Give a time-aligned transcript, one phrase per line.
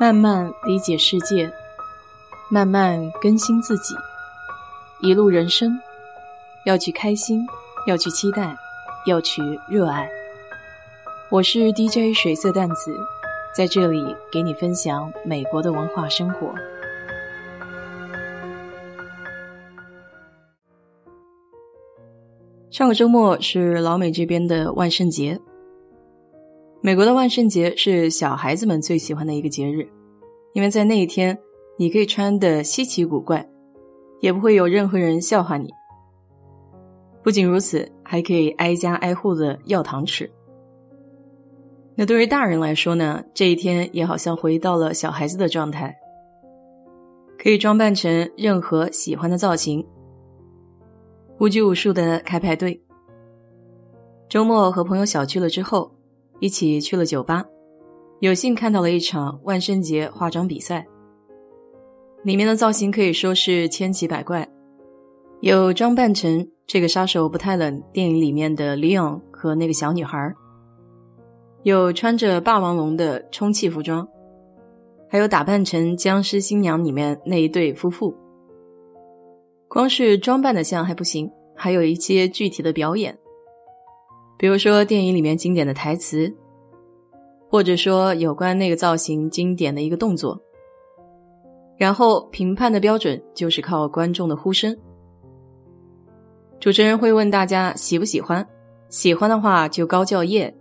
[0.00, 1.52] 慢慢理解世界，
[2.48, 3.96] 慢慢更新自己。
[5.00, 5.76] 一路人生，
[6.64, 7.44] 要去开心，
[7.84, 8.56] 要去期待，
[9.06, 10.08] 要去热爱。
[11.32, 12.96] 我是 DJ 水色淡子，
[13.52, 16.54] 在这里给你分享美国的文化生活。
[22.70, 25.40] 上个周末是老美这边的万圣节。
[26.80, 29.84] 美国的万圣节是小孩子们最喜欢的一个节日，
[30.52, 31.36] 因为在那一天，
[31.76, 33.44] 你可以穿的稀奇古怪，
[34.20, 35.68] 也不会有任何人笑话你。
[37.20, 40.30] 不仅如此，还可以挨家挨户的要糖吃。
[41.96, 45.92] 那对于大人来说呢，这一天也好像回到了小孩子的状态，
[47.36, 49.84] 可以装扮成任何喜欢的造型，
[51.40, 52.80] 无拘无束的开派对。
[54.28, 55.90] 周末和朋友小聚了之后。
[56.40, 57.44] 一起去了酒吧，
[58.20, 60.86] 有幸看到了一场万圣节化妆比赛。
[62.24, 64.48] 里面的造型可以说是千奇百怪，
[65.40, 70.34] 有装扮成这个杀手不太冷电影里面的 Leon 和那个小女孩，
[71.62, 74.06] 有穿着霸王龙的充气服装，
[75.08, 78.14] 还有打扮成僵尸新娘里面那一对夫妇。
[79.68, 83.16] 光是装扮的像还不行，还有一些具体的表演。
[84.38, 86.32] 比如说电影里面经典的台词，
[87.50, 90.40] 或者说有关那个造型经典的一个动作，
[91.76, 94.76] 然后评判的标准就是靠观众的呼声。
[96.60, 98.46] 主持人会问大家喜不喜欢，
[98.88, 100.54] 喜欢的话就高叫耶，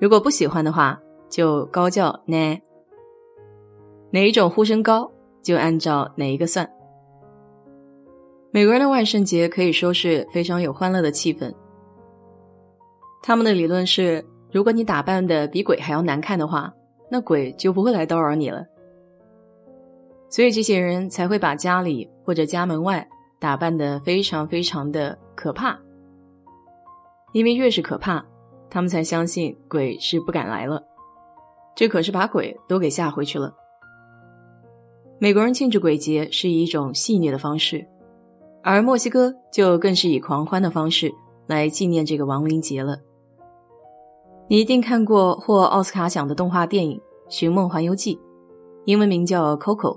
[0.00, 2.60] 如果不喜欢的话就高叫 n
[4.10, 6.68] 哪一种呼声高就按照哪一个算。
[8.50, 11.52] 美国人的万圣节可以说是非常有欢乐的气氛。
[13.26, 14.22] 他们的理论是，
[14.52, 16.70] 如果你打扮的比鬼还要难看的话，
[17.10, 18.62] 那鬼就不会来叨扰你了。
[20.28, 23.08] 所以这些人才会把家里或者家门外
[23.40, 25.74] 打扮的非常非常的可怕，
[27.32, 28.22] 因为越是可怕，
[28.68, 30.84] 他们才相信鬼是不敢来了。
[31.74, 33.54] 这可是把鬼都给吓回去了。
[35.18, 37.88] 美国人庆祝鬼节是以一种戏谑的方式，
[38.62, 41.10] 而墨西哥就更是以狂欢的方式
[41.46, 42.98] 来纪念这个亡灵节了。
[44.46, 48.14] 你一定看过获奥斯卡奖的动画电影《寻梦环游记》，
[48.84, 49.96] 英文名叫《Coco》。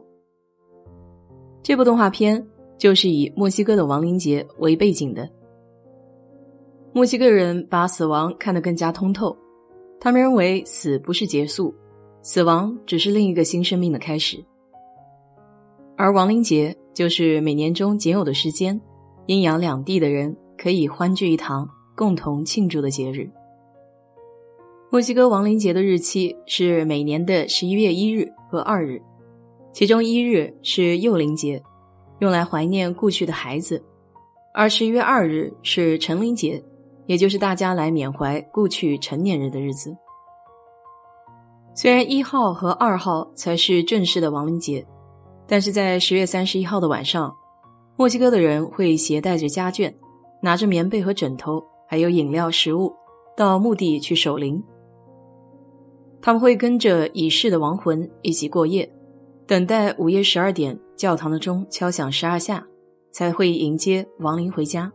[1.62, 2.48] 这部动画片
[2.78, 5.30] 就是以墨西哥的亡灵节为背景的。
[6.94, 9.36] 墨西哥人把死亡看得更加通透，
[10.00, 11.76] 他们认为死不是结束，
[12.22, 14.42] 死亡只是另一个新生命的开始。
[15.98, 18.80] 而亡灵节就是每年中仅有的时间，
[19.26, 23.30] 阴阳两地的人可以欢聚一堂，共同庆祝的节日。
[24.90, 29.02] 墨西哥亡灵节的日期是每年的十一月一日和二日，
[29.74, 31.62] 其中一日是幼灵节，
[32.20, 33.78] 用来怀念故去的孩子；
[34.54, 36.64] 而十一月二日是成灵节，
[37.06, 39.94] 也就是大家来缅怀故去成年人的日子。
[41.76, 44.88] 虽然一号和二号才是正式的亡灵节，
[45.46, 47.36] 但是在十月三十一号的晚上，
[47.98, 49.94] 墨西哥的人会携带着家眷，
[50.42, 52.94] 拿着棉被和枕头，还有饮料、食物，
[53.36, 54.64] 到墓地去守灵。
[56.28, 58.92] 他们会跟着已逝的亡魂一起过夜，
[59.46, 62.68] 等待午夜十二点教堂的钟敲响十二下，
[63.14, 64.92] 才会迎接亡灵回家。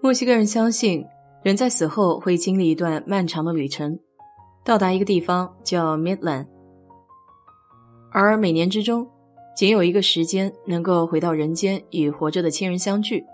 [0.00, 1.06] 墨西哥人相信，
[1.44, 3.96] 人在死后会经历一段漫长的旅程，
[4.64, 6.48] 到达一个地方叫 Midland，
[8.10, 9.08] 而每年之中
[9.54, 13.24] 仅有一个时间能够回到人间与活着的亲人相聚，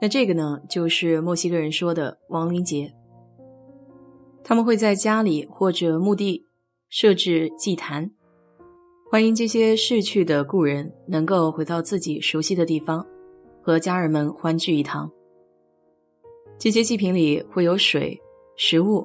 [0.00, 2.92] 那这个呢，就是墨西哥人说的亡灵节。
[4.48, 6.46] 他们会在家里或者墓地
[6.88, 8.08] 设置祭坛，
[9.10, 13.04] 欢迎这些逝去的故人能够回到自己熟悉的地方，
[13.60, 15.10] 和家人们欢聚一堂。
[16.60, 18.16] 这些祭品里会有水、
[18.54, 19.04] 食物、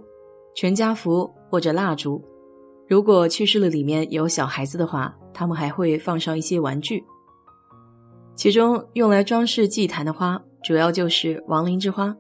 [0.54, 2.24] 全家福或者蜡烛。
[2.88, 7.04] 如果去世了里面有小孩子的话，他们还会放上一些玩具。
[8.36, 12.16] 其中用来装饰祭坛的花，主要就是亡灵之花，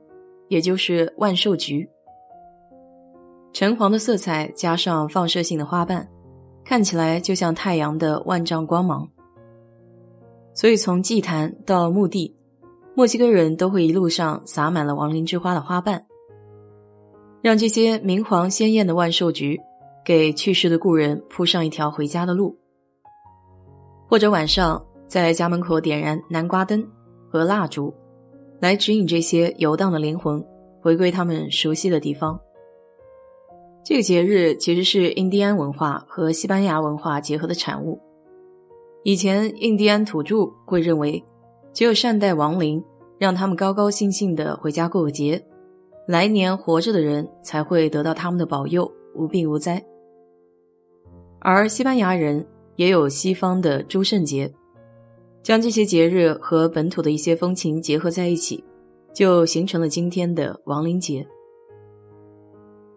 [0.47, 1.87] 也就是万寿菊。
[3.53, 6.07] 橙黄的色彩加上放射性的花瓣，
[6.63, 9.07] 看起来就像太阳的万丈光芒。
[10.53, 12.35] 所以从祭坛到墓地，
[12.95, 16.05] 墨西哥人都会一路上撒满了亡灵之花的花瓣，
[17.41, 19.59] 让这些明黄鲜艳的万寿菊
[20.03, 22.57] 给去世的故人铺上一条回家的路。
[24.07, 26.85] 或者晚上在家门口点燃南瓜灯
[27.29, 27.93] 和蜡烛，
[28.59, 30.41] 来指引这些游荡的灵魂
[30.81, 32.39] 回归他们熟悉的地方。
[33.83, 37.99] 这个节日其实是印第安文化和西班牙文化结合的产物。
[39.03, 41.23] 以前，印第安土著会认为，
[41.73, 42.83] 只有善待亡灵，
[43.17, 45.43] 让他们高高兴兴的回家过个节，
[46.07, 49.83] 来年活着的人才会得到他们的保佑，无病无灾。
[51.39, 52.45] 而西班牙人
[52.75, 54.53] 也有西方的诸圣节，
[55.41, 58.63] 将这些节日和本土的一些风情结合在一起，
[59.11, 61.27] 就形成了今天的亡灵节。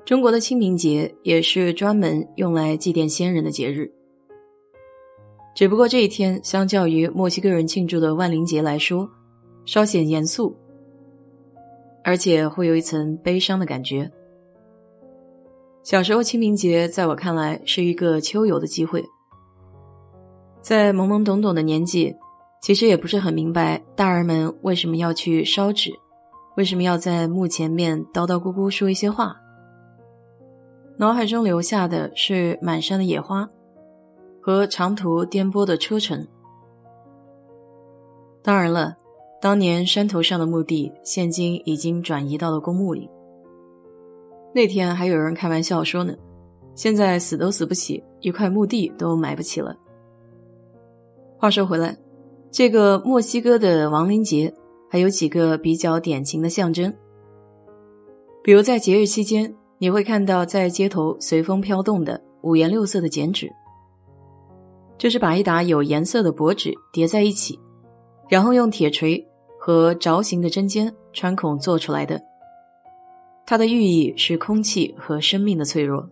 [0.05, 3.91] 中国的清明节也是专门用来祭奠先人的节日。
[5.55, 9.09] 只不过这一天，相较于墨西哥人庆祝的万灵节来说，
[9.65, 10.55] 稍显严肃，
[12.03, 14.11] 而且会有一层悲伤的感觉。
[15.83, 19.03] 小时候，清明节在我看来是一个秋游的机会。
[20.61, 22.15] 在懵懵懂懂的年纪，
[22.61, 25.91] 其实也不是很明白大人们为什么要去烧纸，
[26.57, 29.35] 为什么要在墓前面叨叨咕咕说一些话。
[30.97, 33.49] 脑海中留下的是满山的野花。
[34.47, 36.29] 和长途颠簸的车程。
[38.43, 38.95] 当然了，
[39.41, 43.09] 当年山头上的墓地，现今已经转移到了公墓里。
[44.55, 46.15] 那天还有人开玩笑说呢
[46.77, 49.75] ：“现在死都死不起，一块墓地都买不起了。”
[51.41, 51.97] 话说回来，
[52.51, 54.53] 这个墨西哥的亡灵节
[54.91, 56.93] 还有几个比较典型的象征，
[58.43, 63.53] 比如在节日期间，你会看到在街头随风飘动的五颜六色的剪纸。
[64.97, 67.61] 就是把一沓有颜色的薄纸叠在一起，
[68.27, 69.23] 然后用铁锤
[69.61, 72.19] 和凿形的针尖穿孔做出来的。
[73.45, 76.09] 它的寓意是空气和生命的脆弱。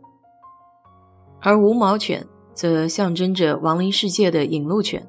[1.40, 2.22] 而无毛犬
[2.52, 5.02] 则象征着亡灵世界的引路犬，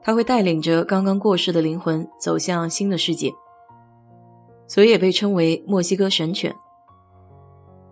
[0.00, 3.32] 它会带领着刚刚过世的灵魂走向新的世界，
[4.68, 6.54] 所以也被称为墨西哥神犬。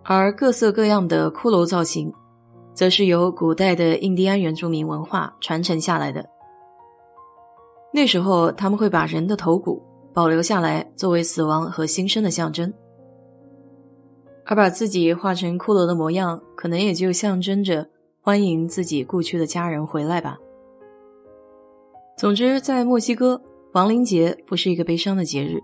[0.05, 2.13] 而各色各样的骷髅造型。
[2.75, 6.27] 则是由古代的印第安原住民文化传承下来的。
[7.93, 9.83] 那时候，他们会把人的头骨
[10.15, 12.73] 保留下来，作为死亡和新生的象征，
[14.47, 17.87] 而把自己画成骷髅的模样，可能也就象征着
[18.23, 20.39] 欢迎自己故去的家人回来吧。
[22.17, 23.39] 总之，在墨西哥，
[23.75, 25.61] 亡灵节不是一个悲伤的节日，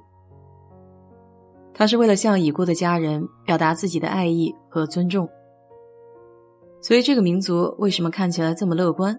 [1.79, 5.29] 他是为了向已故的家人表达自己的爱意和尊重。
[6.83, 9.17] 所以，这个民族为什么看起来这么乐观？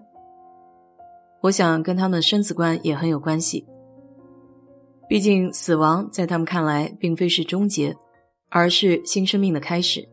[1.40, 3.66] 我想跟他们的生死观也很有关系。
[5.08, 7.96] 毕竟，死亡在他们看来并非是终结，
[8.50, 10.06] 而是新生命的开始。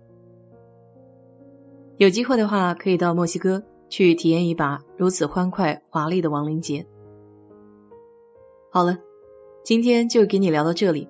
[1.97, 6.85] 有机会的话，可以到墨西哥去体验一把如此欢快华丽的亡灵节。
[8.71, 8.97] 好了，
[9.65, 11.09] 今天就给你聊到这里。